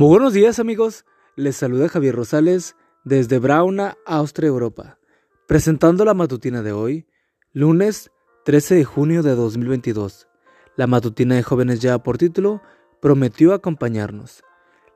Muy 0.00 0.08
buenos 0.08 0.32
días 0.32 0.58
amigos, 0.58 1.04
les 1.36 1.56
saluda 1.56 1.90
Javier 1.90 2.14
Rosales 2.14 2.74
desde 3.04 3.38
Brauna, 3.38 3.98
Austria, 4.06 4.48
Europa, 4.48 4.98
presentando 5.46 6.06
la 6.06 6.14
matutina 6.14 6.62
de 6.62 6.72
hoy, 6.72 7.06
lunes 7.52 8.10
13 8.46 8.76
de 8.76 8.84
junio 8.86 9.22
de 9.22 9.34
2022. 9.34 10.26
La 10.74 10.86
matutina 10.86 11.34
de 11.34 11.42
jóvenes 11.42 11.80
ya 11.80 11.98
por 11.98 12.16
título 12.16 12.62
prometió 13.02 13.52
acompañarnos. 13.52 14.42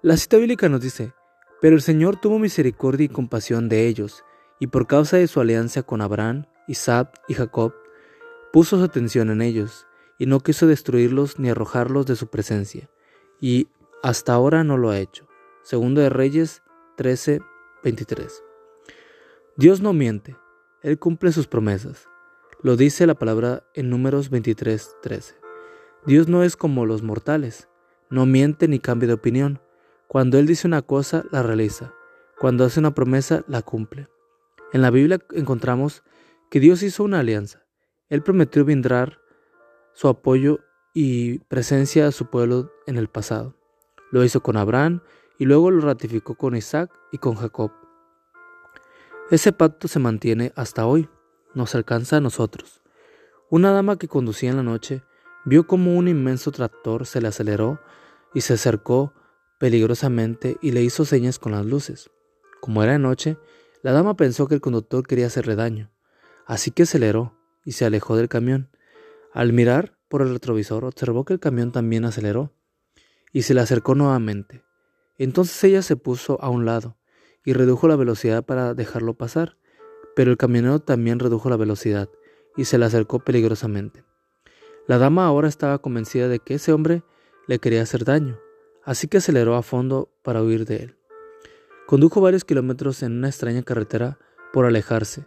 La 0.00 0.16
cita 0.16 0.38
bíblica 0.38 0.70
nos 0.70 0.80
dice, 0.80 1.12
pero 1.61 1.77
el 1.77 1.82
Señor 1.82 2.18
tuvo 2.18 2.39
misericordia 2.39 3.05
y 3.05 3.11
compasión 3.11 3.68
de 3.68 3.86
ellos, 3.86 4.25
y 4.59 4.68
por 4.68 4.86
causa 4.86 5.18
de 5.18 5.29
su 5.29 5.39
alianza 5.39 5.82
con 5.82 6.00
Abraham, 6.00 6.46
Isaac 6.66 7.21
y 7.29 7.34
Jacob, 7.34 7.75
puso 8.55 8.79
su 8.79 8.84
atención 8.84 9.29
en 9.29 9.43
ellos, 9.43 9.86
y 10.18 10.25
no 10.25 10.41
quiso 10.41 10.66
destruirlos 10.66 11.39
ni 11.39 11.50
arrojarlos 11.50 12.07
de 12.07 12.16
su 12.16 12.29
presencia, 12.29 12.89
y 13.39 13.68
hasta 14.05 14.34
ahora 14.34 14.64
no 14.64 14.77
lo 14.77 14.91
ha 14.91 14.98
hecho. 14.98 15.27
Segundo 15.62 16.02
de 16.02 16.10
Reyes 16.10 16.62
13, 16.98 17.41
23. 17.83 18.45
Dios 19.56 19.80
no 19.80 19.95
miente, 19.95 20.37
Él 20.83 20.98
cumple 20.98 21.33
sus 21.33 21.47
promesas. 21.47 22.06
Lo 22.61 22.77
dice 22.77 23.06
la 23.06 23.14
palabra 23.14 23.64
en 23.73 23.88
números 23.88 24.28
23, 24.28 24.97
13. 25.01 25.37
Dios 26.05 26.28
no 26.28 26.42
es 26.42 26.55
como 26.55 26.84
los 26.84 27.02
mortales, 27.02 27.70
no 28.11 28.27
miente 28.27 28.69
ni 28.69 28.78
cambia 28.78 29.06
de 29.06 29.14
opinión. 29.14 29.62
Cuando 30.06 30.39
Él 30.39 30.47
dice 30.47 30.66
una 30.66 30.83
cosa, 30.83 31.25
la 31.30 31.42
realiza. 31.42 31.95
Cuando 32.39 32.66
hace 32.66 32.80
una 32.80 32.95
promesa, 32.95 33.42
la 33.48 33.62
cumple. 33.62 34.09
En 34.75 34.83
la 34.83 34.91
Biblia 34.91 35.19
encontramos 35.33 36.02
que 36.50 36.61
Dios 36.61 36.83
hizo 36.83 37.05
una 37.05 37.20
alianza. 37.20 37.64
Él 38.11 38.23
prometió 38.23 38.66
brindar 38.66 39.19
su 39.95 40.09
apoyo 40.09 40.59
y 40.92 41.39
presencia 41.39 42.06
a 42.06 42.12
su 42.12 42.27
pueblo 42.27 42.70
en 42.86 42.98
el 42.98 43.09
pasado. 43.09 43.56
Lo 44.14 44.23
hizo 44.23 44.45
con 44.45 44.56
Abraham 44.56 45.00
y 45.41 45.45
luego 45.45 45.73
lo 45.73 45.80
ratificó 45.80 46.36
con 46.36 46.55
Isaac 46.55 46.89
y 47.11 47.19
con 47.19 47.34
Jacob. 47.34 47.72
Ese 49.28 49.52
pacto 49.52 49.89
se 49.89 49.98
mantiene 49.98 50.52
hasta 50.55 50.86
hoy, 50.86 51.08
nos 51.52 51.75
alcanza 51.75 52.19
a 52.19 52.20
nosotros. 52.20 52.80
Una 53.50 53.72
dama 53.72 53.98
que 53.98 54.06
conducía 54.06 54.50
en 54.50 54.56
la 54.58 54.62
noche 54.62 55.02
vio 55.44 55.66
como 55.66 55.97
un 55.97 56.06
inmenso 56.06 56.52
tractor 56.52 57.06
se 57.06 57.20
le 57.20 57.27
aceleró 57.27 57.80
y 58.33 58.42
se 58.42 58.52
acercó 58.52 59.12
peligrosamente 59.58 60.58
y 60.62 60.70
le 60.70 60.83
hizo 60.83 61.05
señas 61.05 61.41
con 61.41 61.50
las 61.50 61.67
luces. 61.67 62.08
Como 62.61 62.84
era 62.84 62.92
de 62.92 63.00
noche, 63.00 63.36
la 63.83 63.91
dama 63.91 64.17
pensó 64.17 64.46
que 64.46 64.55
el 64.55 64.61
conductor 64.61 65.05
quería 65.05 65.27
hacerle 65.27 65.56
daño, 65.56 65.91
así 66.46 66.70
que 66.70 66.84
aceleró 66.84 67.36
y 67.64 67.72
se 67.72 67.84
alejó 67.84 68.14
del 68.14 68.28
camión. 68.28 68.70
Al 69.33 69.52
mirar 69.52 69.98
por 70.06 70.22
el 70.22 70.30
retrovisor 70.30 70.84
observó 70.84 71.24
que 71.24 71.33
el 71.33 71.41
camión 71.41 71.72
también 71.72 72.05
aceleró 72.05 72.52
y 73.34 73.42
se 73.42 73.52
le 73.52 73.60
acercó 73.60 73.94
nuevamente. 73.94 74.64
Entonces 75.18 75.62
ella 75.64 75.82
se 75.82 75.96
puso 75.96 76.40
a 76.40 76.48
un 76.48 76.64
lado 76.64 76.96
y 77.44 77.52
redujo 77.52 77.88
la 77.88 77.96
velocidad 77.96 78.44
para 78.44 78.74
dejarlo 78.74 79.14
pasar, 79.14 79.58
pero 80.16 80.30
el 80.30 80.38
camionero 80.38 80.78
también 80.78 81.18
redujo 81.18 81.50
la 81.50 81.56
velocidad 81.56 82.08
y 82.56 82.64
se 82.64 82.78
le 82.78 82.86
acercó 82.86 83.18
peligrosamente. 83.18 84.05
La 84.86 84.98
dama 84.98 85.27
ahora 85.27 85.48
estaba 85.48 85.78
convencida 85.80 86.28
de 86.28 86.38
que 86.38 86.55
ese 86.55 86.72
hombre 86.72 87.02
le 87.48 87.58
quería 87.58 87.82
hacer 87.82 88.05
daño, 88.05 88.38
así 88.84 89.08
que 89.08 89.16
aceleró 89.16 89.56
a 89.56 89.62
fondo 89.62 90.14
para 90.22 90.40
huir 90.40 90.64
de 90.64 90.77
él. 90.77 90.96
Condujo 91.86 92.20
varios 92.20 92.44
kilómetros 92.44 93.02
en 93.02 93.18
una 93.18 93.28
extraña 93.28 93.64
carretera 93.64 94.18
por 94.52 94.64
alejarse, 94.64 95.27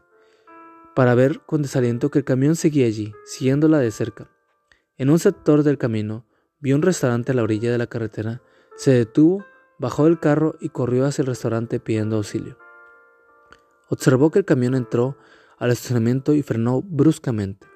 para 0.95 1.13
ver 1.13 1.41
con 1.41 1.61
desaliento 1.61 2.09
que 2.09 2.19
el 2.19 2.25
camión 2.25 2.55
seguía 2.55 2.87
allí, 2.87 3.13
siguiéndola 3.25 3.79
de 3.79 3.91
cerca. 3.91 4.31
En 4.97 5.09
un 5.09 5.19
sector 5.19 5.63
del 5.63 5.77
camino 5.77 6.26
Vio 6.59 6.75
un 6.75 6.81
restaurante 6.81 7.31
a 7.31 7.35
la 7.35 7.43
orilla 7.43 7.71
de 7.71 7.77
la 7.77 7.85
carretera, 7.85 8.41
se 8.75 8.91
detuvo, 8.91 9.45
bajó 9.77 10.05
del 10.05 10.19
carro 10.19 10.55
y 10.59 10.69
corrió 10.69 11.05
hacia 11.05 11.21
el 11.21 11.27
restaurante 11.27 11.79
pidiendo 11.79 12.15
auxilio. 12.15 12.57
Observó 13.89 14.31
que 14.31 14.39
el 14.39 14.45
camión 14.45 14.73
entró 14.73 15.17
al 15.59 15.71
estacionamiento 15.71 16.33
y 16.33 16.41
frenó 16.41 16.81
bruscamente. 16.81 17.67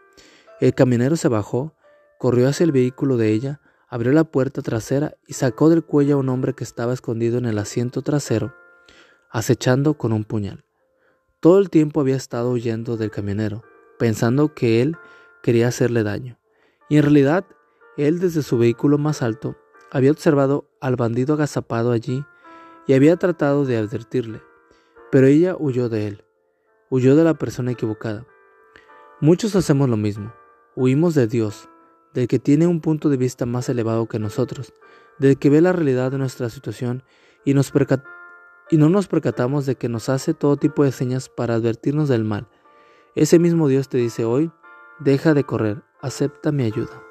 El 0.60 0.74
camionero 0.74 1.16
se 1.16 1.28
bajó, 1.28 1.76
corrió 2.18 2.48
hacia 2.48 2.64
el 2.64 2.72
vehículo 2.72 3.18
de 3.18 3.32
ella, 3.32 3.62
abrió 3.88 4.14
la 4.14 4.24
puerta 4.24 4.64
trasera 4.64 5.16
y 5.28 5.34
sacó 5.34 5.70
del 5.70 5.84
cuello 5.84 6.16
a 6.16 6.20
un 6.20 6.30
hombre 6.30 6.54
que 6.54 6.64
estaba 6.64 6.94
escondido 6.94 7.38
en 7.38 7.46
el 7.46 7.60
asiento 7.60 8.02
trasero, 8.02 8.56
acechando 9.30 9.94
con 9.94 10.12
un 10.12 10.24
puñal. 10.24 10.66
Todo 11.40 11.60
el 11.60 11.70
tiempo 11.70 12.02
había 12.02 12.16
estado 12.16 12.50
huyendo 12.50 12.98
del 12.98 13.12
camionero, 13.12 13.64
pensando 14.00 14.56
que 14.56 14.82
él 14.82 14.98
quería 15.44 15.68
hacerle 15.68 16.02
daño, 16.02 16.40
y 16.90 16.98
en 16.98 17.04
realidad 17.04 17.46
él 18.08 18.20
desde 18.20 18.42
su 18.42 18.58
vehículo 18.58 18.98
más 18.98 19.22
alto 19.22 19.56
había 19.92 20.12
observado 20.12 20.70
al 20.80 20.96
bandido 20.96 21.34
agazapado 21.34 21.92
allí 21.92 22.26
y 22.88 22.94
había 22.94 23.18
tratado 23.18 23.66
de 23.66 23.78
advertirle, 23.78 24.42
pero 25.12 25.28
ella 25.28 25.56
huyó 25.58 25.90
de 25.90 26.08
él, 26.08 26.24
huyó 26.90 27.16
de 27.16 27.24
la 27.24 27.34
persona 27.34 27.72
equivocada. 27.72 28.26
Muchos 29.20 29.56
hacemos 29.56 29.90
lo 29.90 29.98
mismo, 29.98 30.34
huimos 30.76 31.14
de 31.14 31.28
Dios, 31.28 31.70
del 32.14 32.28
que 32.28 32.40
tiene 32.40 32.68
un 32.68 32.82
punto 32.82 33.10
de 33.10 33.18
vista 33.18 33.46
más 33.46 33.70
elevado 33.70 34.08
que 34.08 34.20
nosotros, 34.20 34.74
del 35.20 35.38
que 35.38 35.50
ve 35.50 35.62
la 35.62 35.74
realidad 35.74 36.12
de 36.12 36.18
nuestra 36.18 36.50
situación 36.50 37.04
y, 37.46 37.54
nos 37.54 37.72
y 38.70 38.78
no 38.78 38.90
nos 38.90 39.08
percatamos 39.08 39.66
de 39.66 39.76
que 39.76 39.90
nos 39.90 40.10
hace 40.10 40.34
todo 40.34 40.58
tipo 40.58 40.84
de 40.84 40.92
señas 40.92 41.30
para 41.30 41.56
advertirnos 41.56 42.10
del 42.10 42.24
mal. 42.24 42.48
Ese 43.14 43.40
mismo 43.40 43.68
Dios 43.68 43.90
te 43.90 43.98
dice 43.98 44.26
hoy, 44.26 44.52
deja 45.00 45.34
de 45.34 45.44
correr, 45.44 45.84
acepta 46.02 46.52
mi 46.52 46.64
ayuda. 46.64 47.11